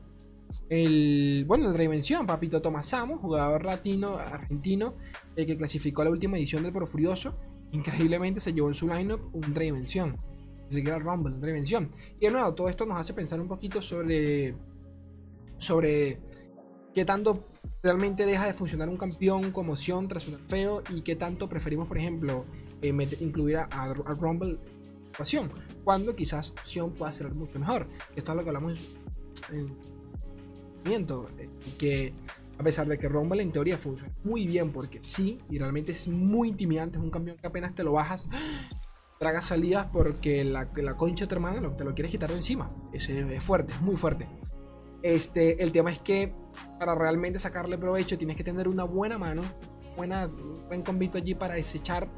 El, 0.68 1.44
bueno, 1.46 1.68
el 1.70 1.74
Reinvención, 1.74 2.26
Papito 2.26 2.60
Tomasamo, 2.60 3.18
jugador 3.18 3.64
latino, 3.64 4.16
argentino, 4.16 4.96
el 5.36 5.46
que 5.46 5.56
clasificó 5.56 6.04
la 6.04 6.10
última 6.10 6.36
edición 6.36 6.62
del 6.62 6.72
Pro 6.72 6.86
Furioso 6.86 7.38
increíblemente 7.74 8.40
se 8.40 8.52
llevó 8.52 8.68
en 8.68 8.74
su 8.74 8.88
lineup 8.88 9.34
un 9.34 9.54
Siquiera 10.74 10.98
Rumble, 10.98 11.34
un 11.34 11.40
Dimension. 11.40 11.90
Y 12.20 12.26
de 12.26 12.32
nuevo, 12.32 12.54
todo 12.54 12.68
esto 12.68 12.86
nos 12.86 12.98
hace 12.98 13.14
pensar 13.14 13.40
un 13.40 13.48
poquito 13.48 13.80
sobre. 13.80 14.54
Sobre 15.58 16.20
qué 16.92 17.04
tanto 17.04 17.48
realmente 17.82 18.24
deja 18.24 18.46
de 18.46 18.52
funcionar 18.52 18.88
un 18.88 18.96
campeón 18.96 19.50
como 19.50 19.72
opción 19.72 20.08
tras 20.08 20.26
un 20.28 20.38
feo 20.38 20.82
y 20.90 21.02
qué 21.02 21.16
tanto 21.16 21.48
preferimos, 21.48 21.86
por 21.86 21.98
ejemplo, 21.98 22.44
eh, 22.80 22.88
incluir 23.20 23.58
a, 23.58 23.64
a, 23.64 23.94
Rumble 23.94 24.58
ecuación, 25.12 25.52
cuando 25.84 26.16
quizás 26.16 26.54
Sion 26.64 26.92
pueda 26.92 27.12
ser 27.12 27.32
mucho 27.34 27.58
mejor. 27.58 27.86
Esto 28.16 28.32
es 28.32 28.36
lo 28.36 28.42
que 28.42 28.48
hablamos 28.48 28.80
en, 29.52 29.76
en 30.90 31.06
eh, 31.38 31.50
que 31.78 32.14
a 32.58 32.62
pesar 32.62 32.86
de 32.86 32.98
que 32.98 33.08
Rumble 33.08 33.42
en 33.42 33.52
teoría 33.52 33.76
funciona 33.76 34.14
muy 34.22 34.46
bien, 34.46 34.70
porque 34.70 35.02
sí, 35.02 35.38
y 35.50 35.58
realmente 35.58 35.92
es 35.92 36.08
muy 36.08 36.48
intimidante, 36.48 36.98
es 36.98 37.04
un 37.04 37.10
campeón 37.10 37.36
que 37.36 37.46
apenas 37.46 37.74
te 37.74 37.82
lo 37.82 37.92
bajas, 37.92 38.28
tragas 39.18 39.46
salidas 39.46 39.88
porque 39.92 40.44
la, 40.44 40.68
la 40.76 40.96
concha 40.96 41.24
de 41.24 41.28
tu 41.28 41.34
hermana 41.34 41.76
te 41.76 41.84
lo 41.84 41.94
quieres 41.94 42.10
quitar 42.10 42.30
de 42.30 42.36
encima. 42.36 42.70
Es, 42.92 43.08
es 43.08 43.44
fuerte, 43.44 43.72
es 43.72 43.80
muy 43.80 43.96
fuerte. 43.96 44.28
Este, 45.02 45.62
el 45.62 45.72
tema 45.72 45.90
es 45.90 46.00
que 46.00 46.34
para 46.78 46.94
realmente 46.94 47.38
sacarle 47.38 47.76
provecho 47.78 48.16
tienes 48.16 48.36
que 48.36 48.44
tener 48.44 48.68
una 48.68 48.84
buena 48.84 49.18
mano, 49.18 49.42
buena, 49.96 50.26
buen 50.68 50.82
convito 50.82 51.18
allí 51.18 51.34
para 51.34 51.54
desechar 51.54 52.08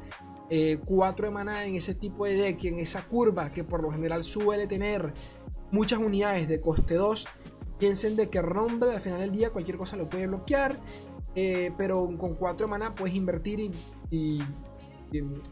eh, 0.49 0.79
cuatro 0.85 1.27
de 1.27 1.33
maná 1.33 1.65
en 1.65 1.75
ese 1.75 1.95
tipo 1.95 2.25
de 2.25 2.35
deck, 2.35 2.63
en 2.65 2.79
esa 2.79 3.01
curva 3.01 3.51
que 3.51 3.63
por 3.63 3.81
lo 3.81 3.91
general 3.91 4.23
suele 4.23 4.67
tener 4.67 5.13
muchas 5.71 5.99
unidades 5.99 6.47
de 6.47 6.61
coste 6.61 6.95
2 6.95 7.27
Piensen 7.77 8.15
de 8.15 8.29
que 8.29 8.41
Rumble 8.41 8.91
al 8.91 9.01
final 9.01 9.19
del 9.19 9.31
día 9.31 9.51
cualquier 9.51 9.77
cosa 9.77 9.95
lo 9.97 10.09
puede 10.09 10.27
bloquear. 10.27 10.79
Eh, 11.35 11.71
pero 11.77 12.09
con 12.17 12.33
4 12.33 12.67
mana 12.67 12.95
puedes 12.95 13.15
invertir 13.15 13.71
y, 14.09 14.41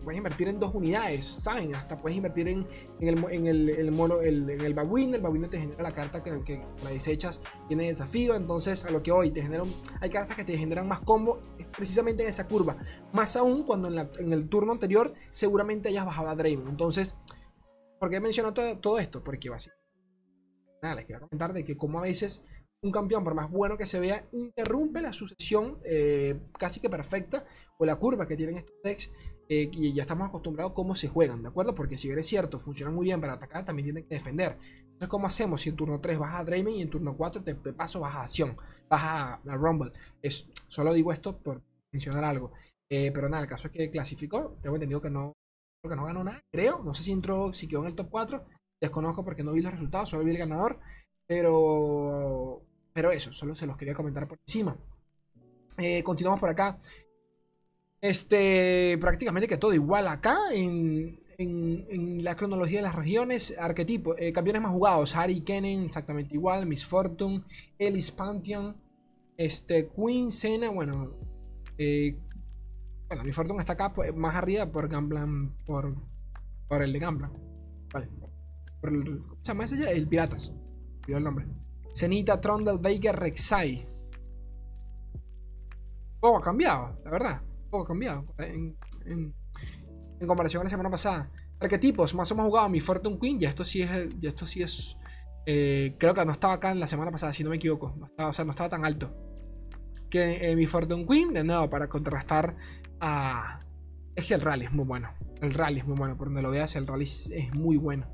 puedes 0.04 0.18
invertir 0.18 0.48
en 0.48 0.60
dos 0.60 0.74
unidades, 0.74 1.26
¿saben? 1.26 1.74
Hasta 1.76 1.98
puedes 2.02 2.18
invertir 2.18 2.48
en, 2.48 2.68
el, 3.00 3.24
en 3.32 3.48
el, 3.48 3.92
mono, 3.92 4.22
el, 4.22 4.50
en 4.50 4.62
el 4.62 4.74
Bawin. 4.74 5.14
El 5.14 5.50
te 5.50 5.60
genera 5.60 5.84
la 5.84 5.92
carta 5.92 6.24
que, 6.24 6.44
que, 6.44 6.62
la 6.84 6.90
desechas, 6.90 7.42
tiene 7.68 7.88
desafío. 7.88 8.36
Entonces, 8.36 8.86
a 8.86 8.92
lo 8.92 9.02
que 9.02 9.12
hoy 9.12 9.32
te 9.32 9.42
generan, 9.42 9.68
hay 10.02 10.10
cartas 10.10 10.36
que 10.36 10.44
te 10.44 10.58
generan 10.58 10.88
más 10.88 11.00
combo 11.02 11.40
precisamente 11.76 12.24
en 12.24 12.30
esa 12.30 12.48
curva. 12.48 12.78
Más 13.14 13.36
aún 13.36 13.64
cuando 13.64 13.88
en, 13.88 14.10
en 14.20 14.34
el 14.34 14.48
turno 14.50 14.72
anterior 14.72 15.14
seguramente 15.30 15.90
hayas 15.90 16.06
bajado 16.06 16.30
a 16.30 16.36
Draymond. 16.36 16.70
Entonces, 16.70 17.16
¿por 18.00 18.10
qué 18.10 18.20
menciono 18.20 18.54
todo, 18.54 18.78
todo 18.80 19.00
esto? 19.00 19.24
Porque 19.24 19.50
básicamente 19.50 19.86
les 20.94 21.06
quiero 21.06 21.22
comentar 21.22 21.54
de 21.54 21.64
que 21.64 21.76
como 21.76 22.00
a 22.00 22.04
veces 22.04 22.46
un 22.82 22.92
campeón, 22.92 23.24
por 23.24 23.34
más 23.34 23.50
bueno 23.50 23.78
que 23.78 23.88
se 23.88 24.00
vea, 24.00 24.28
interrumpe 24.32 25.02
la 25.02 25.12
sucesión 25.12 25.80
eh, 25.84 26.40
casi 26.60 26.80
que 26.80 26.90
perfecta 26.90 27.46
o 27.80 27.86
la 27.86 27.96
curva 27.96 28.28
que 28.28 28.36
tienen 28.36 28.58
estos 28.58 28.76
decks. 28.84 29.12
Eh, 29.48 29.70
y 29.72 29.94
ya 29.94 30.02
estamos 30.02 30.28
acostumbrados 30.28 30.72
a 30.72 30.76
cómo 30.76 30.96
se 30.96 31.08
juegan, 31.08 31.44
¿de 31.44 31.50
acuerdo? 31.50 31.76
Porque 31.76 31.98
si 31.98 32.08
bien 32.08 32.20
es 32.20 32.26
cierto, 32.26 32.58
funcionan 32.58 32.96
muy 32.96 33.06
bien 33.06 33.22
para 33.22 33.34
atacar, 33.34 33.64
también 33.64 33.86
tienen 33.86 34.04
que 34.06 34.16
defender. 34.16 34.58
Entonces, 34.86 35.10
¿cómo 35.10 35.28
hacemos? 35.28 35.62
Si 35.62 35.70
en 35.70 35.76
turno 35.76 36.00
3 36.00 36.18
vas 36.18 36.36
a 36.36 36.44
Draymond 36.44 36.78
y 36.78 36.82
en 36.82 36.90
turno 36.90 37.16
4 37.16 37.44
te, 37.44 37.54
paso 37.74 38.00
vas 38.00 38.16
a 38.16 38.22
Acción, 38.24 38.58
vas 38.90 39.02
a, 39.04 39.42
Rumble. 39.56 39.92
Es, 40.22 40.50
solo 40.68 40.94
digo 40.94 41.12
esto 41.12 41.38
por 41.38 41.62
mencionar 41.92 42.24
algo. 42.24 42.54
Eh, 42.90 43.12
pero 43.14 43.30
nada, 43.30 43.44
el 43.44 43.50
caso 43.50 43.68
es 43.68 43.74
que 43.74 43.92
clasificó. 43.92 44.58
Tengo 44.62 44.78
entendido 44.78 45.02
que 45.02 45.10
no, 45.10 45.34
que 45.84 45.96
no 45.96 46.06
ganó 46.06 46.24
nada, 46.24 46.42
creo. 46.52 46.82
No 46.84 46.94
sé 46.94 47.04
si 47.04 47.12
entró, 47.12 47.54
si 47.54 47.68
quedó 47.68 47.82
en 47.82 47.88
el 47.88 47.96
top 47.96 48.10
4. 48.10 48.46
Desconozco 48.82 49.24
porque 49.24 49.44
no 49.44 49.52
vi 49.52 49.62
los 49.62 49.74
resultados, 49.74 50.10
solo 50.10 50.24
vi 50.24 50.32
el 50.32 50.38
ganador. 50.38 50.80
Pero, 51.28 52.62
pero 52.94 53.12
eso, 53.12 53.34
solo 53.34 53.54
se 53.54 53.68
los 53.68 53.78
quería 53.78 53.94
comentar 53.94 54.28
por 54.28 54.40
encima. 54.48 54.78
Eh, 55.78 56.04
continuamos 56.04 56.40
por 56.40 56.50
acá. 56.50 56.80
Este, 58.06 59.00
prácticamente 59.00 59.48
que 59.48 59.58
todo 59.58 59.74
igual 59.74 60.08
acá 60.08 60.38
en, 60.54 61.20
en, 61.40 62.24
la 62.24 62.36
cronología 62.36 62.78
de 62.78 62.84
las 62.84 62.94
regiones. 62.94 63.56
Arquetipo, 63.58 64.16
eh, 64.16 64.32
campeones 64.32 64.62
más 64.62 64.72
jugados: 64.72 65.16
Harry 65.16 65.42
Kennen, 65.42 65.86
exactamente 65.86 66.36
igual. 66.36 66.68
Miss 66.68 66.86
Fortune, 66.86 67.44
Ellis 67.80 68.12
Pantheon, 68.12 68.78
este, 69.38 69.90
Queen 69.90 70.30
Sena. 70.30 70.70
Bueno, 70.70 71.16
eh, 71.80 72.16
bueno, 73.08 73.24
Miss 73.24 73.36
Fortune 73.36 73.60
está 73.60 73.74
acá 73.74 73.92
pues, 73.92 74.16
más 74.16 74.36
arriba 74.36 74.72
por 74.72 74.88
Gamblan, 74.88 75.56
por, 75.66 75.96
por 76.68 76.84
el 76.84 76.94
de 76.94 77.00
Gamblan. 77.00 77.32
Vale. 77.92 78.08
¿Cómo 78.82 79.38
se 79.42 79.48
llama 79.48 79.66
ese 79.66 79.80
ya? 79.80 79.90
El 79.90 80.08
Piratas. 80.08 80.54
Pido 81.04 81.18
el 81.18 81.24
nombre. 81.24 81.48
Cenita, 81.92 82.40
Trondel, 82.40 82.78
Baker, 82.78 83.16
Rek'Sai. 83.16 83.88
Poco 86.20 86.38
ha 86.38 86.42
cambiado, 86.42 87.00
la 87.04 87.10
verdad. 87.10 87.55
Poco 87.76 87.88
cambiado. 87.88 88.26
En, 88.38 89.36
comparación 90.26 90.62
a 90.62 90.64
la 90.64 90.70
semana 90.70 90.90
pasada. 90.90 91.30
Arquetipos, 91.60 92.16
más 92.16 92.32
o 92.32 92.36
menos 92.36 92.50
jugado 92.50 92.70
mi 92.70 92.80
Fortune 92.80 93.20
Queen. 93.20 93.38
Ya 93.38 93.50
esto 93.50 93.66
sí 93.66 93.82
es. 93.82 93.90
Ya 94.22 94.30
esto 94.30 94.48
sí 94.48 94.64
es. 94.64 94.98
Eh, 95.46 95.96
creo 96.00 96.14
que 96.14 96.26
no 96.26 96.32
estaba 96.32 96.54
acá 96.54 96.72
en 96.72 96.80
la 96.80 96.88
semana 96.88 97.12
pasada, 97.12 97.34
si 97.34 97.44
no 97.44 97.50
me 97.50 97.58
equivoco. 97.58 97.94
No 97.98 98.06
estaba, 98.06 98.30
o 98.30 98.34
sea, 98.34 98.46
no 98.46 98.52
estaba 98.52 98.70
tan 98.70 98.86
alto. 98.86 99.14
Que 100.10 100.52
eh, 100.52 100.56
mi 100.56 100.68
Fortune 100.68 101.06
Queen, 101.06 101.34
de 101.34 101.44
nuevo, 101.44 101.70
para 101.70 101.90
contrastar 101.90 102.56
a. 103.02 103.60
Es 104.16 104.30
que 104.30 104.36
el 104.36 104.42
rally 104.42 104.66
es 104.66 104.72
muy 104.72 104.86
bueno. 104.86 105.10
El 105.42 105.54
rally 105.54 105.80
es 105.80 105.86
muy 105.86 105.98
bueno. 105.98 106.16
Por 106.16 106.28
donde 106.28 106.42
lo 106.42 106.52
veas, 106.52 106.78
el 106.78 106.88
rally 106.88 107.04
es 107.04 107.54
muy 107.54 107.76
bueno. 107.76 108.08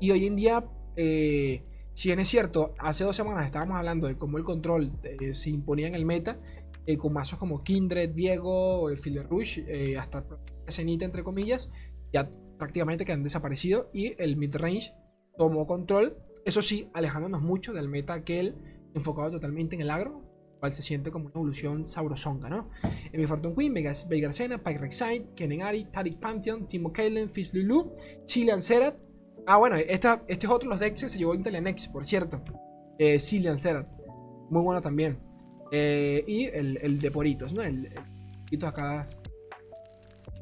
Y 0.00 0.12
hoy 0.12 0.26
en 0.26 0.36
día, 0.36 0.64
eh, 0.94 1.64
si 1.98 2.10
bien 2.10 2.20
es 2.20 2.28
cierto, 2.28 2.74
hace 2.78 3.02
dos 3.02 3.16
semanas 3.16 3.46
estábamos 3.46 3.76
hablando 3.76 4.06
de 4.06 4.16
cómo 4.16 4.38
el 4.38 4.44
control 4.44 4.92
eh, 5.02 5.34
se 5.34 5.50
imponía 5.50 5.88
en 5.88 5.94
el 5.94 6.06
meta, 6.06 6.38
eh, 6.92 6.96
con 6.96 7.12
mazos 7.12 7.38
como 7.38 7.62
Kindred, 7.62 8.10
Diego, 8.10 8.88
el 8.90 8.98
Field 8.98 9.26
Rush, 9.28 9.60
hasta 9.98 10.24
Cenita, 10.68 11.04
entre 11.04 11.22
comillas, 11.22 11.70
ya 12.12 12.30
prácticamente 12.58 13.04
que 13.04 13.12
han 13.12 13.22
desaparecido 13.22 13.90
y 13.92 14.14
el 14.22 14.36
midrange 14.36 14.94
tomó 15.36 15.66
control. 15.66 16.16
Eso 16.44 16.62
sí, 16.62 16.88
alejándonos 16.94 17.42
mucho 17.42 17.72
del 17.72 17.88
meta 17.88 18.14
aquel 18.14 18.56
enfocado 18.94 19.32
totalmente 19.32 19.76
en 19.76 19.82
el 19.82 19.90
agro, 19.90 20.22
cual 20.60 20.72
se 20.72 20.82
siente 20.82 21.10
como 21.10 21.26
una 21.26 21.34
evolución 21.34 21.86
sabrosonga, 21.86 22.48
¿no? 22.48 22.70
En 23.12 23.20
mi 23.20 23.26
Fortune 23.26 23.54
Queen, 23.54 23.74
Vegas, 23.74 24.06
Sena, 24.30 24.62
Pike 24.62 24.78
Rek'Sai, 24.78 25.28
Kenenari, 25.36 25.84
Tarik 25.84 26.18
Pantheon, 26.18 26.66
Timo 26.66 26.92
Kalen, 26.92 27.28
Fizz 27.28 27.54
Lulu, 27.54 27.92
Chilean 28.24 28.62
Serat, 28.62 28.96
Ah, 29.50 29.56
bueno, 29.56 29.76
esta, 29.76 30.22
este 30.28 30.44
es 30.44 30.52
otro 30.52 30.68
de 30.68 30.74
los 30.74 30.78
decks 30.78 31.00
que 31.00 31.08
se 31.08 31.16
llevó 31.16 31.34
Intel 31.34 31.62
Next, 31.64 31.90
por 31.90 32.04
cierto. 32.04 32.42
Eh, 32.98 33.18
Cillian 33.18 33.58
Zerat. 33.58 33.88
Muy 34.50 34.62
bueno 34.62 34.82
también. 34.82 35.18
Eh, 35.70 36.24
y 36.26 36.46
el, 36.46 36.78
el, 36.82 36.98
de 36.98 37.10
Poritos, 37.10 37.52
¿no? 37.52 37.62
El, 37.62 37.86
el 38.50 38.64
acá. 38.64 39.06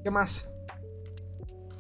¿Qué 0.03 0.11
más? 0.11 0.49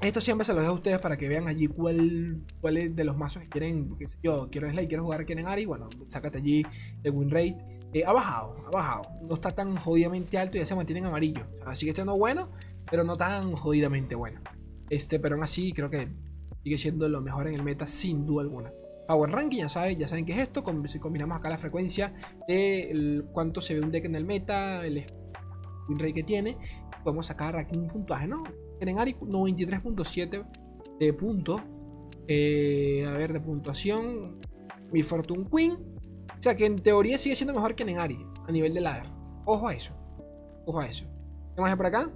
Esto 0.03 0.21
siempre 0.21 0.45
se 0.45 0.53
los 0.53 0.62
dejo 0.62 0.73
a 0.73 0.76
ustedes 0.76 1.00
para 1.00 1.17
que 1.17 1.29
vean 1.29 1.49
allí 1.49 1.69
cuál, 1.69 2.43
cuál 2.61 2.76
es 2.76 2.95
de 2.95 3.05
los 3.05 3.17
mazos 3.17 3.43
que 3.43 3.49
quieren. 3.49 3.97
Sé 4.05 4.19
yo, 4.23 4.49
quiero 4.50 4.71
Slay, 4.71 4.88
quiero 4.88 5.05
jugar, 5.05 5.25
quieren 5.25 5.47
Ari. 5.47 5.65
Bueno, 5.65 5.88
sácate 6.09 6.38
allí 6.38 6.65
el 7.03 7.12
win 7.12 7.31
rate. 7.31 7.57
Eh, 7.93 8.05
ha 8.05 8.12
bajado, 8.12 8.55
ha 8.67 8.71
bajado. 8.71 9.03
No 9.23 9.35
está 9.35 9.53
tan 9.53 9.76
jodidamente 9.76 10.38
alto 10.38 10.59
y 10.59 10.61
ya 10.61 10.67
se 10.67 10.75
mantiene 10.75 11.00
en 11.00 11.07
amarillo. 11.07 11.47
Así 11.65 11.87
que 11.87 11.91
este 11.91 12.05
no 12.05 12.17
bueno, 12.19 12.50
pero 12.91 13.05
no 13.05 13.17
tan 13.17 13.53
jodidamente 13.53 14.15
bueno. 14.15 14.41
Este, 14.91 15.19
pero 15.19 15.37
aún 15.37 15.45
así 15.45 15.73
creo 15.73 15.88
que 15.88 16.09
sigue 16.62 16.79
siendo 16.79 17.09
lo 17.09 17.23
mejor 17.23 17.49
en 17.49 17.55
el 17.55 17.62
meta 17.62 17.87
sin 17.87 18.26
duda 18.26 18.43
alguna. 18.43 18.71
Power 19.07 19.31
Ranking, 19.31 19.59
ya 19.59 19.69
saben, 19.69 19.99
ya 19.99 20.09
saben 20.09 20.25
qué 20.25 20.33
es 20.33 20.39
esto. 20.39 20.65
Si 20.87 20.99
combinamos 20.99 21.39
acá 21.39 21.49
la 21.49 21.59
frecuencia 21.59 22.13
de 22.49 23.25
cuánto 23.33 23.61
se 23.61 23.75
ve 23.75 23.81
un 23.81 23.91
deck 23.91 24.05
en 24.05 24.17
el 24.17 24.25
meta, 24.25 24.85
el 24.85 25.07
win 25.89 25.99
rate 25.99 26.13
que 26.13 26.23
tiene, 26.23 26.59
podemos 27.05 27.27
sacar 27.27 27.57
aquí 27.57 27.77
un 27.77 27.87
puntaje, 27.87 28.27
¿no? 28.27 28.43
Tienen 28.79 28.99
Ari 28.99 29.15
93.7 29.15 30.47
de 30.99 31.13
punto. 31.13 31.63
Eh, 32.29 33.05
a 33.07 33.13
ver, 33.13 33.33
de 33.33 33.41
puntuación. 33.41 34.41
Mi 34.93 35.03
Fortune 35.03 35.47
Queen. 35.51 35.73
O 35.73 36.43
sea 36.43 36.55
que 36.55 36.67
en 36.67 36.77
teoría 36.77 37.19
sigue 37.19 37.35
siendo 37.35 37.55
mejor 37.55 37.75
que 37.75 37.85
Nenari 37.85 38.19
a 38.47 38.53
nivel 38.53 38.75
de 38.75 38.81
ladder. 38.81 39.11
Ojo 39.45 39.69
a 39.69 39.75
eso. 39.75 39.95
Ojo 40.67 40.81
a 40.81 40.87
eso. 40.87 41.07
¿Qué 41.55 41.61
más 41.61 41.71
hay 41.71 41.77
por 41.77 41.87
acá? 41.87 42.11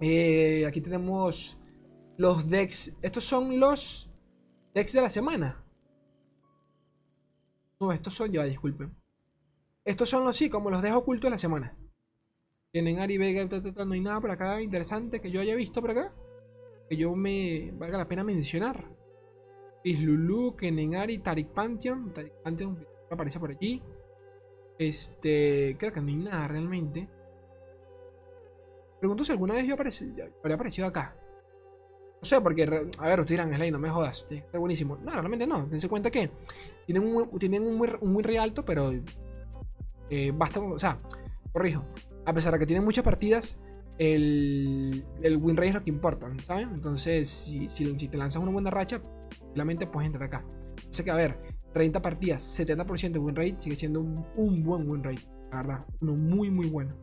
Eh, 0.00 0.66
aquí 0.66 0.80
tenemos 0.80 1.58
los 2.16 2.48
decks. 2.48 2.96
Estos 3.02 3.24
son 3.24 3.58
los 3.58 4.11
decks 4.74 4.92
de 4.92 5.00
la 5.00 5.08
semana. 5.08 5.64
No, 7.80 7.92
estos 7.92 8.14
son 8.14 8.30
ya, 8.32 8.44
disculpen. 8.44 8.94
Estos 9.84 10.08
son 10.08 10.24
los 10.24 10.36
sí, 10.36 10.48
como 10.48 10.70
los 10.70 10.82
dejo 10.82 10.98
ocultos 10.98 11.24
de 11.24 11.30
la 11.30 11.38
semana. 11.38 11.76
Tienen 12.72 12.96
Vega, 13.18 13.46
no 13.84 13.92
hay 13.92 14.00
nada 14.00 14.20
por 14.20 14.30
acá 14.30 14.62
interesante 14.62 15.20
que 15.20 15.30
yo 15.30 15.40
haya 15.40 15.54
visto 15.54 15.80
por 15.80 15.90
acá. 15.90 16.14
Que 16.88 16.96
yo 16.96 17.14
me 17.14 17.72
valga 17.72 17.98
la 17.98 18.08
pena 18.08 18.24
mencionar. 18.24 18.88
Islulu, 19.84 20.56
Kenenari, 20.56 21.18
Tarik 21.18 21.48
Pantheon. 21.48 22.12
Tarik 22.14 22.32
Pantheon 22.42 22.86
aparece 23.10 23.40
por 23.40 23.50
allí. 23.50 23.82
Este, 24.78 25.76
creo 25.78 25.92
que 25.92 26.00
no 26.00 26.08
hay 26.08 26.16
nada 26.16 26.48
realmente. 26.48 27.08
Pregunto 29.00 29.24
si 29.24 29.32
alguna 29.32 29.54
vez 29.54 29.66
yo 29.66 29.74
habría 29.74 30.54
aparecido 30.54 30.86
acá. 30.86 31.21
No 32.22 32.28
sé, 32.28 32.40
porque, 32.40 32.62
a 32.62 33.08
ver, 33.08 33.18
ustedes 33.18 33.30
dirán, 33.30 33.52
Slay, 33.52 33.72
no 33.72 33.80
me 33.80 33.90
jodas, 33.90 34.24
está 34.30 34.56
buenísimo. 34.56 34.96
No, 35.02 35.10
realmente 35.10 35.44
no. 35.44 35.66
Dense 35.66 35.88
cuenta 35.88 36.08
que 36.08 36.30
tienen 36.86 37.04
un, 37.04 37.36
tienen 37.36 37.66
un, 37.66 37.74
muy, 37.74 37.88
un 38.00 38.38
alto, 38.38 38.64
pero 38.64 38.92
eh, 40.08 40.32
basta, 40.32 40.60
o 40.60 40.78
sea, 40.78 41.00
corrijo. 41.52 41.84
A 42.24 42.32
pesar 42.32 42.52
de 42.52 42.60
que 42.60 42.66
tienen 42.66 42.84
muchas 42.84 43.02
partidas, 43.02 43.58
el, 43.98 45.04
el 45.20 45.36
win 45.38 45.56
rate 45.56 45.70
es 45.70 45.74
lo 45.74 45.82
que 45.82 45.90
importa, 45.90 46.32
¿sabes? 46.44 46.68
Entonces, 46.72 47.28
si, 47.28 47.68
si, 47.68 48.08
te 48.08 48.16
lanzas 48.16 48.40
una 48.40 48.52
buena 48.52 48.70
racha, 48.70 49.02
realmente 49.56 49.88
puedes 49.88 50.06
entrar 50.06 50.22
acá. 50.22 50.46
Así 50.88 51.02
que, 51.02 51.10
a 51.10 51.16
ver, 51.16 51.40
30 51.72 52.00
partidas, 52.00 52.40
70% 52.56 53.10
de 53.10 53.18
win 53.18 53.34
rate 53.34 53.56
sigue 53.58 53.74
siendo 53.74 54.00
un, 54.00 54.24
un, 54.36 54.62
buen 54.62 54.88
win 54.88 55.02
rate, 55.02 55.26
la 55.50 55.56
verdad. 55.56 55.86
Uno 56.00 56.14
muy, 56.14 56.52
muy 56.52 56.68
bueno. 56.68 56.94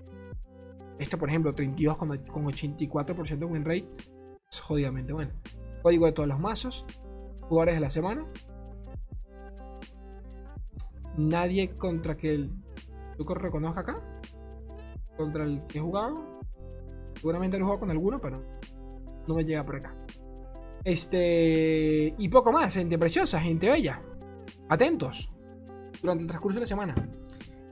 Este, 0.98 1.18
por 1.18 1.28
ejemplo, 1.28 1.54
32 1.54 1.98
con, 1.98 2.18
con 2.20 2.46
84% 2.46 3.38
de 3.38 3.46
win 3.46 3.66
rate, 3.66 3.90
es 4.52 4.60
jodidamente 4.60 5.14
bueno. 5.14 5.32
Código 5.82 6.06
de 6.06 6.12
todos 6.12 6.28
los 6.28 6.40
mazos, 6.40 6.86
jugadores 7.42 7.76
de 7.76 7.82
la 7.82 7.90
semana. 7.90 8.26
Nadie 11.18 11.76
contra 11.78 12.18
que 12.18 12.34
el 12.34 12.52
yo 13.18 13.34
reconozca 13.34 13.82
acá. 13.82 14.02
Contra 15.18 15.44
el 15.44 15.66
que 15.68 15.80
he 15.80 15.82
jugado. 15.82 16.40
Seguramente 17.16 17.58
lo 17.58 17.64
he 17.64 17.66
jugado 17.66 17.80
con 17.82 17.92
alguno, 17.92 18.22
pero 18.22 18.42
no 19.28 19.36
me 19.36 19.44
llega 19.44 19.66
por 19.66 19.76
acá. 19.76 19.96
Este. 20.84 22.14
Y 22.18 22.30
poco 22.30 22.52
más, 22.52 22.74
gente 22.74 22.98
preciosa, 22.98 23.40
gente 23.40 23.70
bella. 23.70 24.02
Atentos. 24.70 25.30
Durante 26.02 26.24
el 26.24 26.30
transcurso 26.30 26.56
de 26.56 26.62
la 26.62 26.68
semana. 26.68 26.96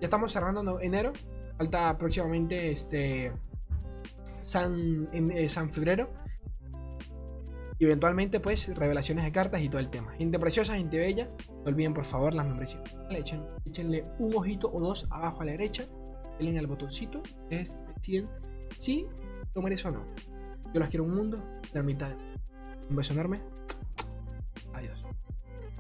Ya 0.01 0.05
estamos 0.05 0.31
cerrando 0.31 0.79
enero. 0.81 1.13
Falta 1.57 1.98
próximamente 1.98 2.72
este. 2.72 3.31
San, 4.41 5.07
en, 5.13 5.31
eh, 5.31 5.48
San 5.48 5.72
Febrero. 5.72 6.10
Eventualmente, 7.79 8.39
pues, 8.39 8.75
revelaciones 8.75 9.24
de 9.24 9.31
cartas 9.31 9.62
y 9.62 9.69
todo 9.69 9.79
el 9.79 9.89
tema. 9.89 10.13
Gente 10.13 10.39
preciosa, 10.39 10.75
gente 10.75 10.98
bella. 10.98 11.29
No 11.50 11.65
olviden, 11.65 11.93
por 11.93 12.05
favor, 12.05 12.34
las 12.34 12.46
membresías. 12.46 12.84
Echen, 13.10 13.43
échenle 13.65 14.05
un 14.17 14.36
ojito 14.36 14.72
o 14.72 14.79
dos 14.79 15.07
abajo 15.12 15.41
a 15.41 15.46
la 15.46 15.51
derecha. 15.51 15.86
Denle 16.39 16.60
al 16.60 16.67
botoncito. 16.67 17.22
Es 17.50 17.81
deciden 17.96 18.29
si 18.79 19.07
lo 19.53 19.62
merece 19.62 19.88
o 19.88 19.91
no. 19.91 20.07
Yo 20.74 20.79
las 20.79 20.89
quiero 20.89 21.03
un 21.03 21.13
mundo, 21.13 21.43
la 21.74 21.84
mitad. 21.84 22.15
Un 22.89 22.96
beso 22.96 23.13
enorme. 23.13 23.41